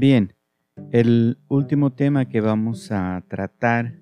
[0.00, 0.32] Bien,
[0.92, 4.00] el último tema que vamos a tratar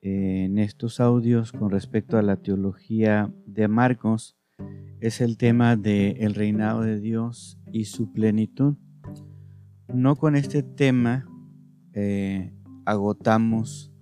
[0.00, 4.36] en estos audios con respecto a la teología de Marcos
[5.00, 8.76] es el tema del el reinado de Dios y su plenitud.
[9.92, 11.26] No con este tema
[11.92, 13.92] eh, agotamos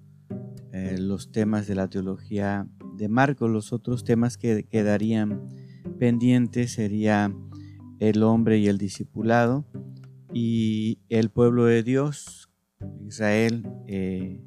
[0.74, 2.68] eh, los temas de la teología
[2.98, 3.50] de Marcos.
[3.50, 5.48] Los otros temas que quedarían
[5.98, 7.34] pendientes sería
[7.98, 9.64] el hombre y el discipulado
[10.32, 12.50] y el pueblo de Dios,
[13.06, 14.44] Israel eh,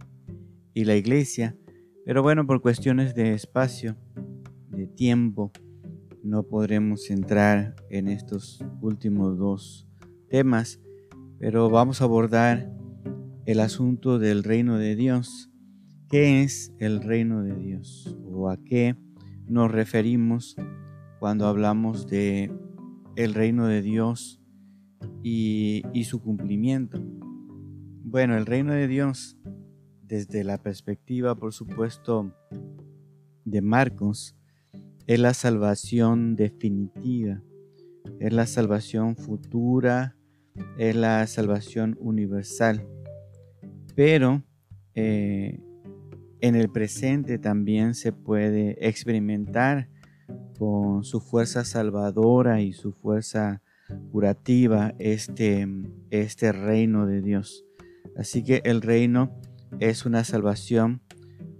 [0.74, 1.56] y la iglesia.
[2.06, 3.96] Pero bueno, por cuestiones de espacio,
[4.70, 5.52] de tiempo,
[6.24, 9.88] no podremos entrar en estos últimos dos
[10.30, 10.82] temas,
[11.40, 12.72] pero vamos a abordar
[13.46, 15.52] el asunto del reino de Dios.
[16.10, 18.18] ¿Qué es el reino de Dios?
[18.26, 18.96] ¿O a qué
[19.48, 20.56] nos referimos
[21.20, 22.52] cuando hablamos de
[23.16, 24.42] el reino de Dios
[25.24, 27.02] y, su cumplimiento?
[28.04, 29.38] Bueno, el reino de Dios,
[30.04, 32.32] desde la perspectiva, por supuesto,
[33.44, 34.36] de Marcos,
[35.08, 37.42] es la salvación definitiva,
[38.20, 40.16] es la salvación futura,
[40.78, 42.88] es la salvación universal.
[43.96, 44.44] Pero
[44.94, 45.60] eh,
[46.42, 49.90] en el presente también se puede experimentar
[50.58, 53.62] con su fuerza salvadora y su fuerza
[54.12, 55.68] curativa este,
[56.10, 57.66] este reino de Dios.
[58.16, 59.32] Así que el reino
[59.80, 61.02] es una salvación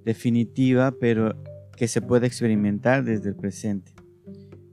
[0.06, 1.36] definitiva, pero
[1.76, 3.94] que se puede experimentar desde el presente.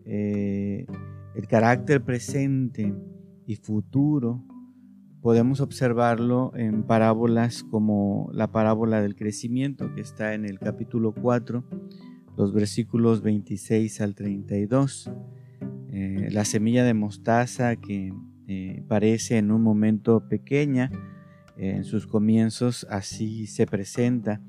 [0.04, 0.86] Eh,
[1.34, 2.94] el carácter presente
[3.46, 4.44] y futuro
[5.22, 11.64] podemos observarlo en parábolas como la parábola del crecimiento que está en el capítulo 4,
[12.36, 15.10] los versículos 26 al 32.
[15.92, 18.12] Eh, la semilla de mostaza que
[18.48, 20.90] eh, parece en un momento pequeña,
[21.56, 24.40] en sus comienzos así se presenta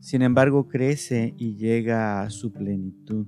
[0.00, 3.26] sin embargo, crece y llega a su plenitud.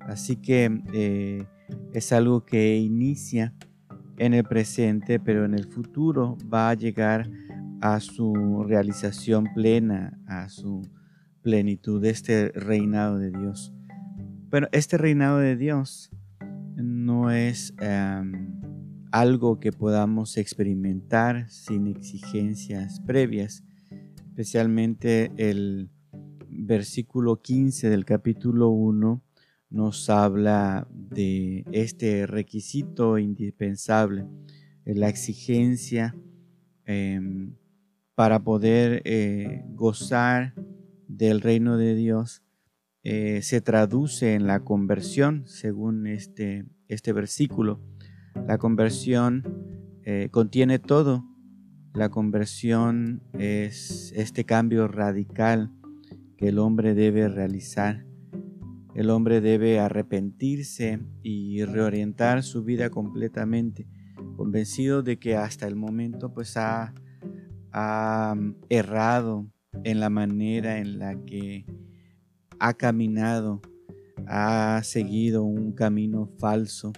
[0.00, 1.46] Así que eh,
[1.92, 3.54] es algo que inicia
[4.16, 7.30] en el presente, pero en el futuro va a llegar
[7.82, 10.80] a su realización plena, a su
[11.42, 13.74] plenitud, este reinado de Dios.
[14.50, 16.10] Pero este reinado de Dios
[17.30, 18.60] es em,
[19.10, 23.64] algo que podamos experimentar sin exigencias previas,
[24.28, 25.90] especialmente el
[26.48, 29.22] versículo 15 del capítulo 1
[29.70, 34.26] nos habla de este requisito indispensable,
[34.84, 36.16] la exigencia
[36.86, 37.54] em,
[38.14, 40.54] para poder eh, gozar
[41.06, 42.42] del reino de Dios,
[43.04, 47.80] eh, se traduce en la conversión, según este, este versículo.
[48.46, 49.44] La conversión
[50.04, 51.24] eh, contiene todo.
[51.94, 55.72] La conversión es este cambio radical
[56.36, 58.06] que el hombre debe realizar.
[58.94, 63.86] El hombre debe arrepentirse y reorientar su vida completamente,
[64.36, 66.94] convencido de que hasta el momento pues ha,
[67.72, 69.46] mm, errado
[69.84, 71.66] en la manera en la que
[72.58, 73.60] ha caminado,
[74.26, 76.92] ha seguido un camino falso.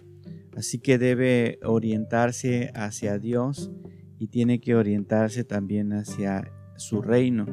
[0.56, 3.70] Así que debe orientarse hacia Dios
[4.18, 7.46] y tiene que orientarse también hacia su reino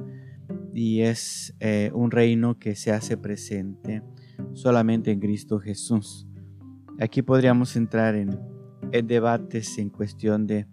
[0.73, 4.03] y es eh, un reino que se hace presente
[4.53, 6.27] solamente en Cristo Jesús.
[6.99, 8.39] Aquí podríamos entrar en,
[9.05, 10.67] debates en cuestión de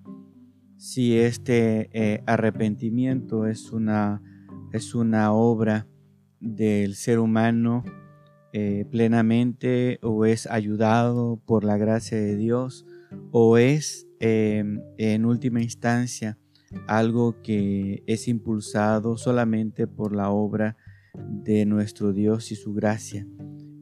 [0.77, 4.23] si este eh, arrepentimiento es una,
[4.73, 5.87] es una obra
[6.41, 7.83] del ser humano
[8.55, 12.87] eh, plenamente o es ayudado por la gracia de Dios
[13.31, 16.39] o es en última instancia
[16.87, 20.77] algo que es impulsado solamente por la obra
[21.15, 23.27] de nuestro Dios y su gracia.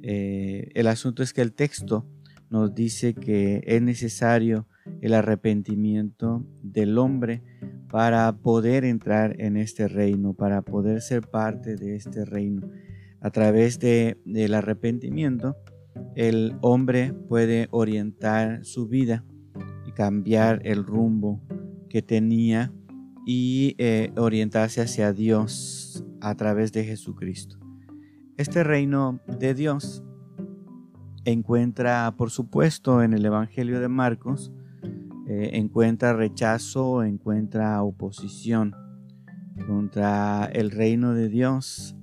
[0.02, 2.06] Eh, el asunto es que el texto
[2.50, 4.66] nos dice que es necesario
[5.00, 7.42] el arrepentimiento del hombre
[7.88, 12.68] para poder entrar en este reino, para poder ser parte de este reino.
[13.22, 15.56] A través de, del arrepentimiento,
[16.16, 19.24] el hombre puede orientar su vida
[19.86, 21.40] y cambiar el rumbo
[21.88, 22.72] que tenía
[23.26, 27.58] y eh, orientarse hacia Dios a través de Jesucristo.
[28.36, 30.02] Este reino de Dios
[31.24, 34.52] encuentra, por supuesto, en el Evangelio de Marcos,
[35.28, 38.74] eh, encuentra rechazo, encuentra oposición
[39.66, 41.96] contra el reino de Dios.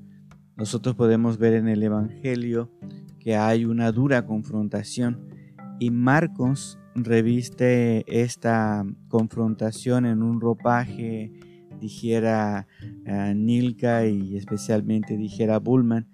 [0.60, 2.70] Nosotros podemos ver en el Evangelio
[3.18, 5.30] que hay una dura confrontación
[5.80, 11.32] y Marcos reviste esta confrontación en un ropaje,
[11.80, 12.68] dijera
[13.06, 16.10] eh, Nilka y especialmente dijera Bullman,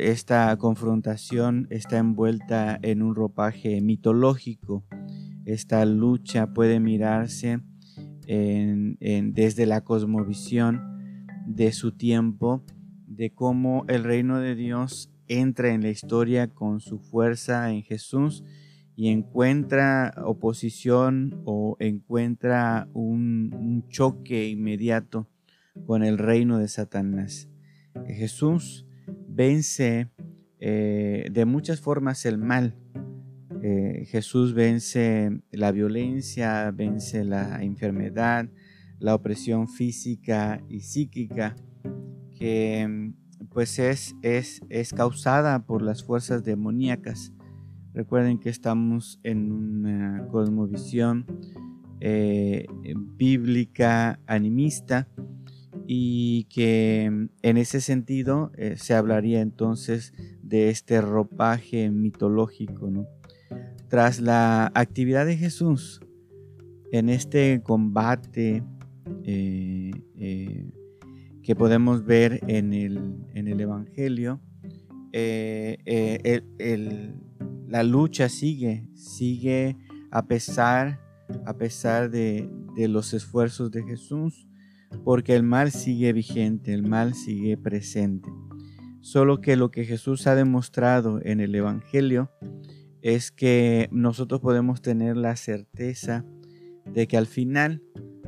[0.00, 4.82] esta confrontación está envuelta en un ropaje mitológico.
[5.44, 7.60] Esta lucha puede mirarse
[8.26, 10.80] desde la cosmovisión
[11.46, 12.64] de su tiempo,
[13.22, 18.42] de cómo el reino de Dios entra en la historia con su fuerza en Jesús
[18.96, 25.28] y encuentra oposición o encuentra un, choque inmediato
[25.86, 27.48] con el reino de Satanás.
[28.08, 28.86] Jesús
[29.28, 30.08] vence
[30.58, 32.74] eh, de muchas formas el mal.
[33.62, 38.48] Eh, Jesús vence la violencia, vence la enfermedad,
[38.98, 41.54] la opresión física y psíquica,
[42.42, 43.12] que
[43.50, 47.32] pues es, es, es causada por las fuerzas demoníacas.
[47.94, 51.24] Recuerden que estamos en una cosmovisión
[52.00, 52.66] eh,
[53.16, 55.06] bíblica animista
[55.86, 60.12] y que en ese sentido eh, se hablaría entonces
[60.42, 62.90] de este ropaje mitológico.
[63.86, 66.00] Tras la actividad de Jesús
[66.90, 68.64] en este combate
[69.22, 69.92] eh,
[71.42, 74.40] que podemos ver en el, Evangelio,
[75.12, 76.42] el
[77.72, 79.78] la lucha sigue, sigue
[80.10, 81.00] a pesar,
[81.46, 84.46] a pesar de, los esfuerzos de Jesús,
[85.04, 88.28] porque el mal sigue vigente, el mal sigue presente.
[89.00, 92.30] Solo que lo que Jesús ha demostrado en el Evangelio
[93.00, 96.26] es que nosotros podemos tener la certeza
[96.84, 97.82] de que al final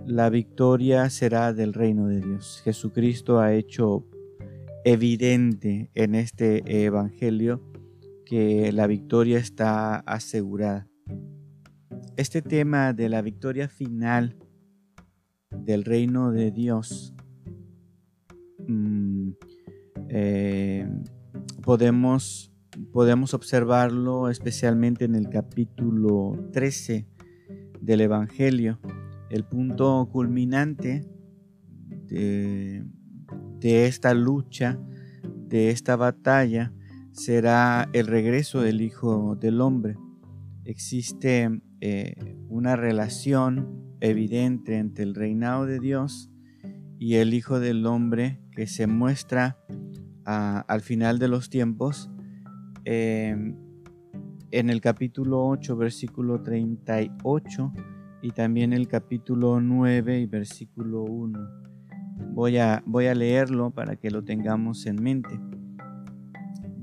[0.07, 2.61] la victoria será del reino de Dios.
[2.65, 4.07] Jesucristo ha hecho
[4.85, 7.63] evidente en este Evangelio
[8.27, 10.89] que la victoria está asegurada.
[12.17, 14.37] Este tema de la victoria final
[15.51, 17.15] del reino de Dios
[18.67, 19.31] mm,
[20.09, 20.89] eh,
[21.63, 22.53] podemos,
[22.93, 27.07] podemos observarlo especialmente en el capítulo 13
[27.81, 28.81] del Evangelio,
[29.35, 31.05] el punto culminante
[32.07, 32.85] de,
[33.61, 34.79] esta lucha,
[35.25, 36.73] de esta batalla,
[37.11, 39.97] será el regreso del Hijo del Hombre.
[40.65, 41.51] Existe
[41.81, 46.31] eh, una relación evidente entre el reinado de Dios
[47.01, 49.59] y el Hijo del Hombre que se muestra
[50.25, 52.09] al final de los tiempos
[52.85, 53.57] em,
[54.53, 57.73] en el capítulo 8, versículo 38
[58.25, 61.39] y también el capítulo 9 y versículo 1.
[62.33, 65.39] Voy a, voy a leerlo para que lo tengamos en mente.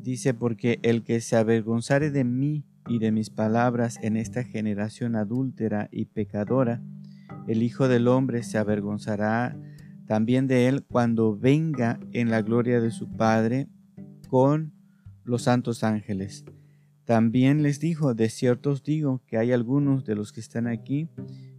[0.04, 5.16] Dice, porque el que se avergonzare de mí y de mis palabras en esta generación
[5.16, 6.80] adúltera y pecadora,
[7.48, 9.58] el Hijo del Hombre se avergonzará
[10.06, 13.68] también de él cuando venga en la gloria de su Padre
[14.30, 14.74] con
[15.24, 16.46] los santos ángeles.
[17.06, 21.10] También les dijo, de cierto os digo que hay algunos de los que están aquí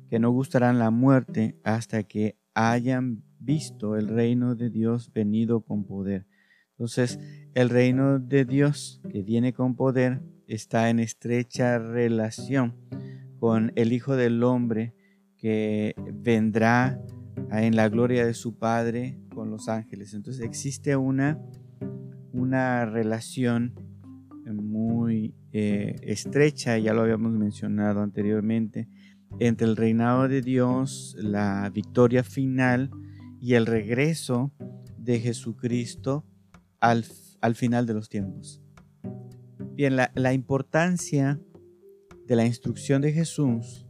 [0.09, 5.85] que no gustarán la muerte hasta que hayan visto el reino de Dios venido con
[5.85, 6.27] poder.
[6.71, 7.19] Entonces,
[7.55, 12.77] el reino de Dios que viene con poder está en estrecha relación
[13.39, 14.95] con el Hijo del Hombre
[15.37, 17.01] que vendrá
[17.51, 20.15] en la gloria de su Padre con los ángeles.
[20.15, 21.41] Entonces existe una,
[22.33, 23.75] una relación
[25.53, 28.89] eh, estrecha, ya lo habíamos mencionado anteriormente,
[29.39, 32.91] entre el reinado de Dios, la victoria final
[33.41, 34.53] y el regreso
[34.99, 36.25] de Jesucristo
[36.81, 37.05] al,
[37.55, 38.61] final de los tiempos.
[39.75, 41.41] Bien, la, la importancia
[42.27, 43.87] de la instrucción de Jesús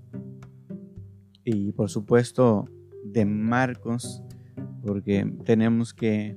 [1.45, 2.67] y por supuesto
[3.05, 4.23] de Marcos,
[4.83, 6.37] porque tenemos que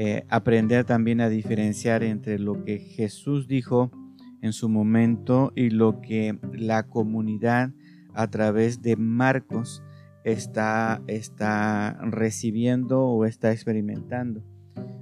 [0.00, 3.90] eh, aprender también a diferenciar entre lo que Jesús dijo
[4.42, 7.70] en su momento y lo que la comunidad
[8.14, 9.82] a través de Marcos
[10.24, 14.42] está, está recibiendo o está experimentando.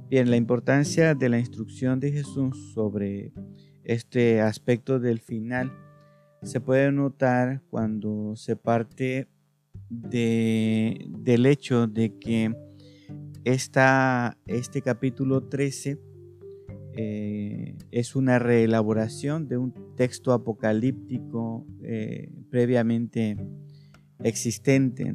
[0.09, 3.33] Bien, la importancia de la instrucción de Jesús sobre
[3.83, 5.73] este aspecto del final
[6.43, 9.29] se puede notar cuando se parte
[9.89, 12.55] de, del hecho de que
[13.45, 15.99] esta, este capítulo 13
[16.99, 23.37] eh, es una reelaboración de un texto apocalíptico eh, previamente
[24.23, 25.15] existente.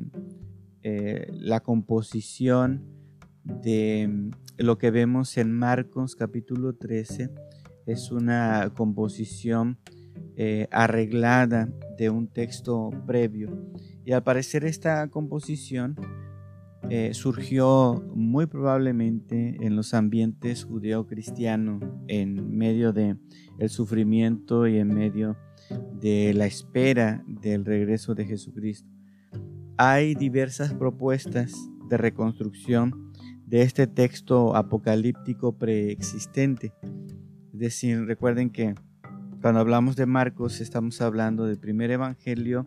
[0.84, 2.84] Eh, la composición
[3.44, 7.32] de lo que vemos en Marcos capítulo 13
[7.88, 9.80] es una composición
[10.72, 13.72] arreglada de un texto previo.
[14.06, 15.96] Y al parecer esta composición
[16.94, 23.16] eh, surgió muy probablemente en los ambientes judeo-cristianos, en medio de
[23.60, 25.38] el sufrimiento y en medio
[26.02, 28.90] de la espera del regreso de Jesucristo.
[29.78, 31.54] Hay diversas propuestas
[31.88, 33.14] de reconstrucción
[33.46, 36.74] de este texto apocalíptico preexistente.
[37.54, 38.76] Es decir, recuerden que
[39.42, 42.66] cuando hablamos de Marcos estamos hablando del primer evangelio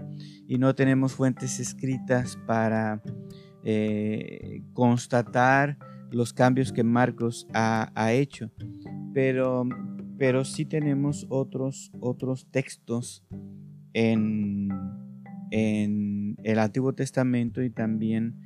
[0.49, 3.03] y no tenemos fuentes escritas para
[3.65, 5.79] eh, constatar
[6.11, 8.51] los cambios que Marcos ha, hecho,
[9.13, 9.67] pero,
[10.19, 13.25] pero sí tenemos otros, otros textos
[13.93, 14.69] en,
[15.51, 18.37] en el Antiguo Testamento y también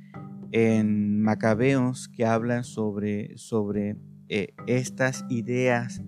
[0.51, 3.97] en Macabeos que hablan sobre, sobre
[4.29, 6.01] eh, estas ideas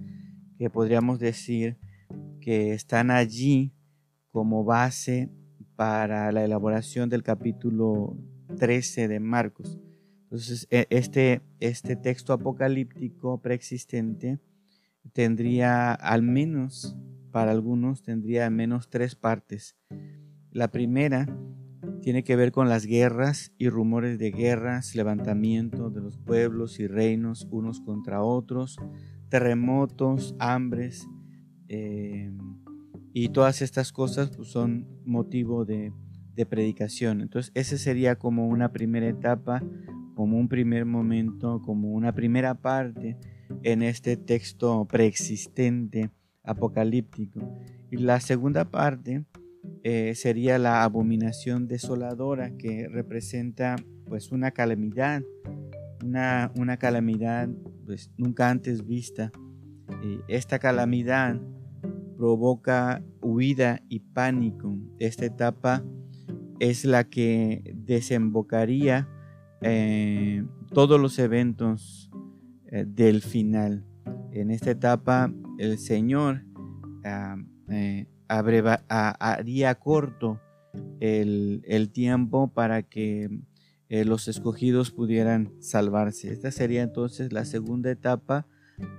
[0.58, 1.78] que podríamos decir
[2.40, 3.74] que están allí
[4.32, 5.30] como base
[5.76, 8.18] para la elaboración del capítulo
[8.58, 9.80] 13 de Marcos.
[10.24, 14.40] Entonces, e, este, este texto apocalíptico preexistente
[15.14, 16.96] tendría al menos,
[17.32, 19.76] para algunos, tendría al menos tres partes.
[20.52, 21.28] La primera
[22.02, 26.88] tiene que ver con las guerras y rumores de guerras, levantamiento de los pueblos y
[26.88, 28.78] reinos unos contra otros,
[29.30, 31.08] terremotos, hambres,
[31.74, 32.38] Em,
[33.14, 35.94] y todas estas cosas pues, son motivo de,
[36.46, 37.22] predicación.
[37.22, 39.64] Entonces, ese sería como una primera etapa,
[40.16, 43.18] como un primer momento, como una primera parte
[43.64, 46.12] en este texto preexistente
[46.44, 47.40] apocalíptico.
[47.92, 49.26] Y la segunda parte
[49.84, 53.76] eh, sería la abominación desoladora que representa
[54.08, 55.24] pues una calamidad,
[56.04, 57.50] una, una calamidad
[57.86, 59.32] pues nunca antes vista.
[60.28, 61.40] Esta calamidad
[62.18, 64.78] provoca huida y pánico.
[65.00, 65.84] Esta etapa
[66.62, 69.10] es la que desembocaría
[69.62, 72.12] eh, todos los eventos
[72.68, 73.84] eh, del final.
[74.32, 76.44] En esta etapa el Señor
[77.04, 77.36] ah,
[77.72, 80.40] eh, haría corto
[81.00, 83.42] el, el, tiempo para que
[83.90, 86.32] los escogidos pudieran salvarse.
[86.32, 88.46] Esta sería entonces la segunda etapa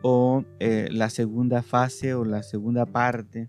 [0.03, 3.49] o la segunda fase o la segunda parte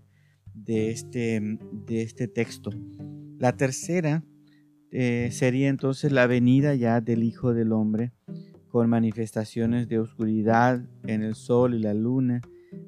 [0.54, 2.70] de este, de este texto.
[3.38, 4.24] La tercera
[4.90, 8.12] eh, sería entonces la venida ya del Hijo del Hombre
[8.68, 12.40] con manifestaciones de oscuridad en el sol y la luna,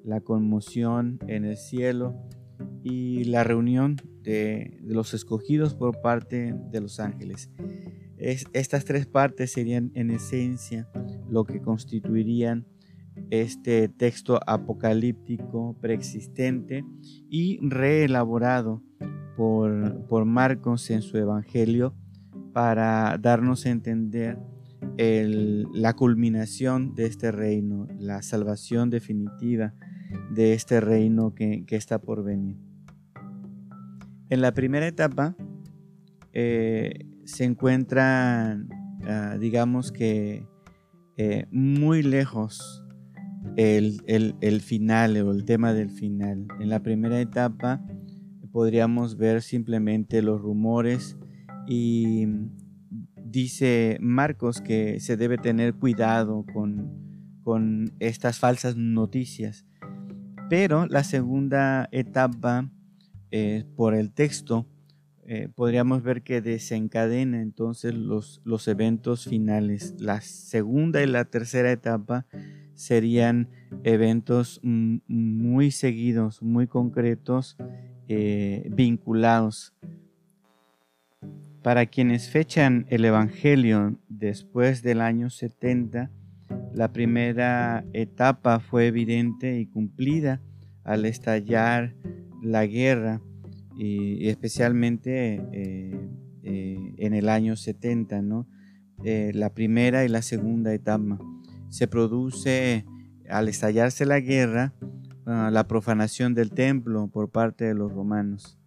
[0.05, 2.17] la conmoción en el cielo
[2.83, 7.51] y la reunión de, los escogidos por parte de los ángeles.
[8.19, 10.89] estas tres partes serían en esencia
[11.29, 12.67] lo que constituirían
[13.31, 16.85] este texto apocalíptico preexistente
[17.29, 18.83] y reelaborado
[19.37, 21.95] por, por Marcos en su Evangelio
[22.53, 24.39] para darnos a entender
[24.99, 29.75] la culminación de este reino, la salvación definitiva
[30.31, 32.57] de este reino que, está por venir.
[34.31, 35.37] En la primera etapa
[36.33, 38.69] eh, se encuentran,
[39.05, 40.47] ah, digamos que,
[41.19, 42.85] eh, muy lejos
[43.57, 46.47] el, final o el tema del final.
[46.61, 47.81] En la primera etapa
[48.57, 51.19] podríamos ver simplemente los rumores
[51.69, 52.27] y
[53.23, 59.67] dice Marcos que se debe tener cuidado con, estas falsas noticias.
[60.49, 62.71] Pero la segunda etapa,
[63.31, 64.67] eh, por el texto,
[65.27, 69.97] eh, podríamos ver que desencadena entonces los, los eventos finales.
[69.99, 72.25] La segunda y la tercera etapa
[72.73, 73.51] serían
[73.85, 77.59] eventos muy seguidos, muy concretos,
[78.09, 79.75] eh, vinculados.
[81.63, 86.11] Para quienes fechan el Evangelio después del año 70,
[86.73, 90.41] la primera etapa fue evidente y cumplida
[90.85, 91.95] al estallar
[92.43, 93.21] la guerra,
[93.77, 96.09] y, especialmente eh,
[96.45, 98.47] eh, en el año 70, ¿no?
[99.03, 101.19] la primera y la segunda etapa
[101.69, 102.87] se produce
[103.29, 104.73] al estallarse la guerra
[105.27, 108.59] ah, la profanación del templo por parte de los romanos.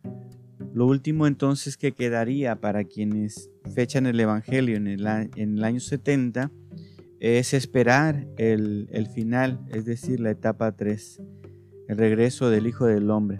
[0.74, 6.52] Lo último entonces que quedaría para quienes fechan el Evangelio en el, año 70
[7.20, 11.22] es esperar el, final, es decir, la etapa 3,
[11.88, 13.40] el regreso del Hijo del Hombre.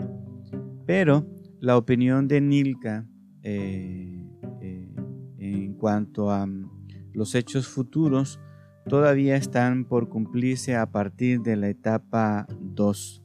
[0.86, 1.28] Pero
[1.60, 3.06] la opinión de Nilka
[3.44, 4.26] eh,
[4.62, 4.96] eh,
[5.38, 6.70] en cuanto a mm,
[7.14, 8.40] los hechos futuros
[8.88, 12.48] todavía están por cumplirse a partir de la etapa
[12.80, 13.24] 2.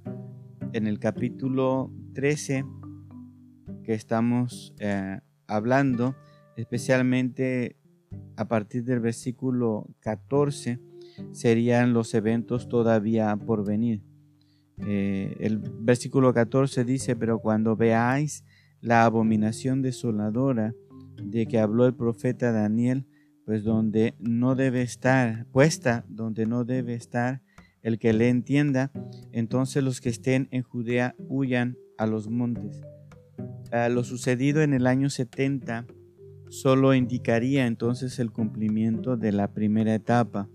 [0.72, 2.64] en el capítulo 13
[3.84, 6.16] que estamos eh, hablando,
[6.56, 7.76] especialmente
[8.36, 10.80] a partir del versículo 14,
[11.30, 14.02] serían los eventos todavía por venir.
[14.78, 18.44] Eh, el versículo 14 dice, pero cuando veáis
[18.80, 20.74] la abominación desoladora
[21.22, 23.06] de que habló el profeta Daniel,
[23.44, 27.40] pues donde no debe estar, puesta donde no debe estar
[27.84, 28.90] el que le entienda,
[29.30, 32.80] entonces los que estén en Judea huyan a los montes.
[33.70, 35.86] Ah, lo sucedido en el año 70
[36.48, 40.48] solo indicaría entonces el cumplimiento de la primera etapa,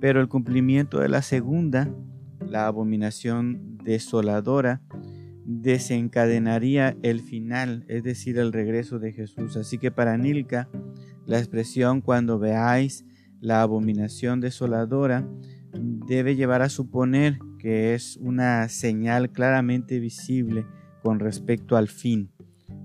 [0.00, 1.92] pero el cumplimiento de la segunda,
[2.46, 4.80] la abominación desoladora,
[5.44, 9.56] desencadenaría el final, es decir, el regreso de Jesús.
[9.56, 10.68] Así que para Nilka,
[11.24, 13.04] la expresión cuando veáis
[13.40, 15.26] la abominación desoladora
[15.80, 20.66] debe llevar a suponer que es una señal claramente visible
[21.02, 22.30] con respecto al fin.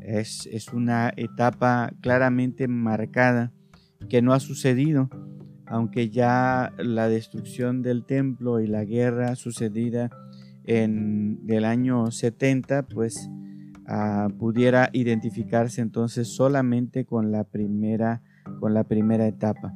[0.01, 3.51] Es, es una etapa claramente marcada
[4.09, 5.09] que no ha sucedido,
[5.65, 10.09] aunque ya la destrucción del templo y la guerra sucedida
[10.65, 13.29] en el año 70, pues
[13.87, 18.21] ah, pudiera identificarse entonces solamente con la primera,
[18.59, 19.73] con la primera etapa.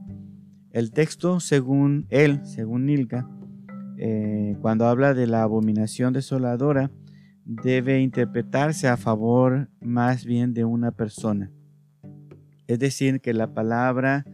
[0.75, 3.25] El texto, según él, según Nilka,
[3.97, 6.91] eh, cuando habla de la abominación desoladora,
[7.45, 11.49] debe interpretarse a favor más bien de una persona.
[12.67, 14.25] Es decir, que la palabra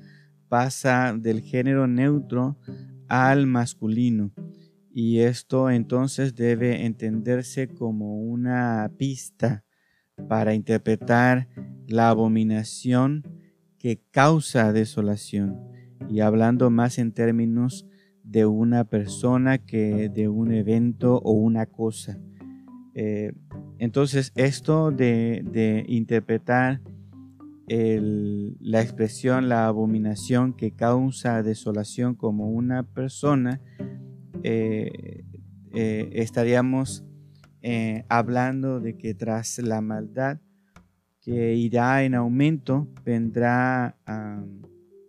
[0.49, 2.57] pasa del género neutro
[3.07, 4.31] al masculino
[4.91, 9.63] y esto entonces debe entenderse como una pista
[10.27, 11.47] para interpretar
[11.85, 13.21] la abominación
[13.77, 15.69] que causa desolación
[16.09, 17.85] y hablando más en términos
[18.23, 22.17] de una persona que de un evento o una cosa.
[22.93, 23.33] Eh,
[23.77, 26.81] entonces esto de, interpretar
[27.67, 33.61] la expresión, la abominación que causa desolación como una persona,
[34.43, 35.23] eh,
[35.73, 37.05] eh, estaríamos
[38.09, 40.39] hablando de que tras la maldad
[41.21, 43.95] que irá en aumento vendrá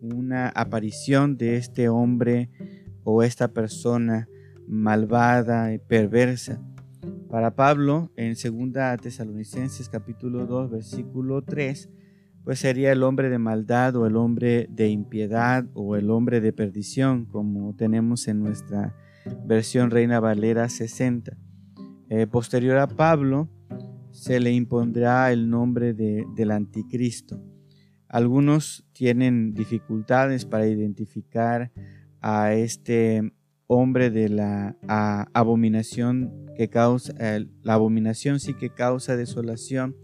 [0.02, 2.50] una aparición de este hombre
[3.04, 4.28] o esta persona
[4.66, 6.60] malvada y perversa.
[7.30, 11.88] Para Pablo, en 2 Tesalonicenses capítulo 2, versículo 3,
[12.44, 16.52] pues sería el hombre de maldad o el hombre de impiedad o el hombre de
[16.52, 18.94] perdición, como tenemos en nuestra
[19.46, 21.36] versión Reina Valera 60.
[22.08, 23.48] Eh, posterior a Pablo
[24.10, 27.40] se le impondrá el nombre de, del anticristo.
[28.12, 31.72] Algunos tienen dificultades para identificar
[32.20, 33.32] a este
[33.66, 34.76] hombre de la
[35.32, 37.14] abominación que causa,
[37.62, 39.96] la abominación sí que causa desolación,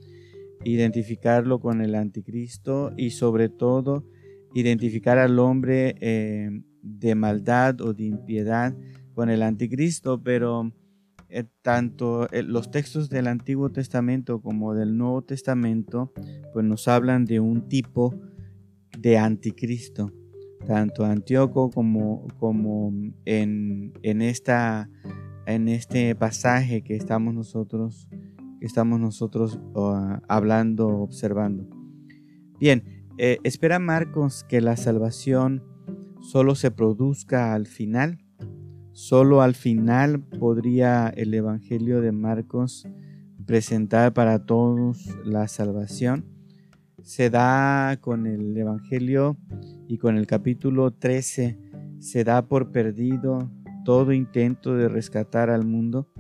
[0.65, 4.07] identificarlo con el anticristo y sobre todo
[4.55, 6.49] identificar al hombre eh,
[6.81, 8.75] de maldad o de impiedad
[9.13, 10.73] con el anticristo, pero
[11.29, 16.13] eh, tanto eh, los textos del Antiguo Testamento como del Nuevo Testamento
[16.53, 18.15] pues nos hablan de un tipo
[18.99, 20.13] de anticristo,
[20.67, 22.93] tanto Antíoco como, como
[23.25, 24.91] en, en, esta,
[25.47, 28.09] en este pasaje que estamos nosotros,
[28.61, 29.61] estamos nosotros
[30.29, 31.69] hablando, observando.
[32.59, 32.83] Bien,
[33.19, 35.63] eh, espera Marcos que la salvación
[36.21, 38.19] solo se produzca al final
[38.99, 42.85] Solo al final podría el Evangelio de Marcos
[43.47, 46.25] presentar para todos la salvación.
[47.05, 49.37] Se da con el Evangelio
[49.87, 51.61] y con el capítulo 13,
[52.01, 53.49] se da por perdido
[53.85, 56.11] todo intento de rescatar al mundo.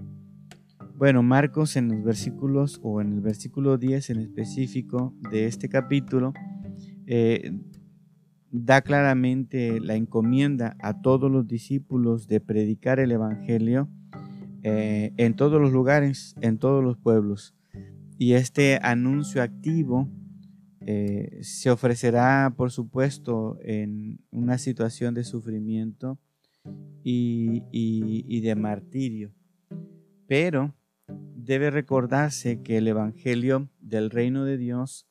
[0.94, 6.32] Bueno, Marcos en los versículos o en el versículo 10 en específico de este capítulo
[7.08, 7.58] eh,
[8.50, 13.88] da claramente la encomienda a todos los discípulos de predicar el Evangelio
[14.62, 17.54] eh, en todos los lugares, en todos los pueblos.
[18.16, 20.08] Y este anuncio activo
[20.80, 26.18] eh, se ofrecerá, por supuesto, en una situación de sufrimiento
[27.04, 29.32] y, y de martirio.
[30.26, 30.74] Pero
[31.36, 35.06] debe recordarse que el Evangelio del reino de Dios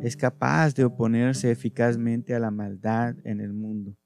[0.00, 3.96] es capaz de oponerse eficazmente a la maldad en el mundo.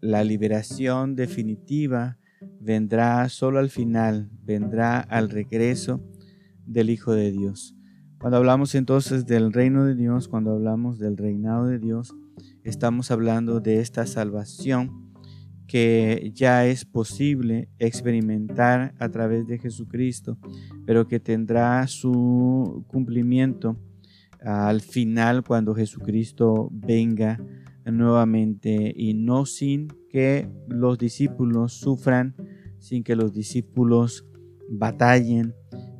[0.00, 2.18] La liberación definitiva
[2.60, 6.00] vendrá solo al final, vendrá al regreso
[6.66, 7.74] del Hijo de Dios.
[8.18, 12.14] Cuando hablamos entonces del reino de Dios, cuando hablamos del reinado de Dios,
[12.62, 15.12] estamos hablando de esta salvación
[15.66, 20.38] que ya es posible experimentar a través de Jesucristo,
[20.86, 23.76] pero que tendrá su cumplimiento
[24.44, 27.40] al final cuando Jesucristo venga
[27.84, 32.34] nuevamente y no sin que los discípulos sufran,
[32.78, 34.26] sin que los discípulos
[34.68, 35.54] batallen,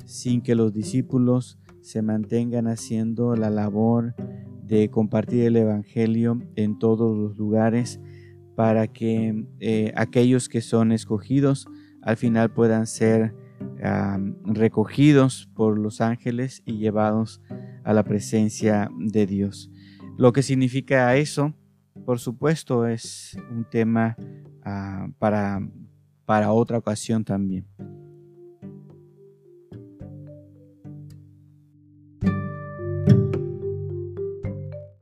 [0.05, 4.15] sin que los discípulos se mantengan haciendo la labor
[4.63, 7.99] de compartir el Evangelio en todos los lugares
[8.55, 11.67] para que eh, aquellos que son escogidos
[12.01, 13.35] al final puedan ser
[14.43, 19.71] recogidos por los ángeles y llevados a la presencia de Dios.
[20.17, 21.53] Lo que significa eso,
[22.05, 24.15] por supuesto, es un tema
[24.63, 25.59] ah, para,
[26.25, 27.65] para otra ocasión también.